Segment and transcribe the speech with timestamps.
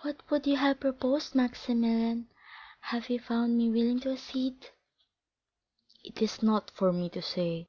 [0.00, 2.28] "What would you have proposed, Maximilian,
[2.80, 4.70] had you found me willing to accede?"
[6.02, 7.68] "It is not for me to say."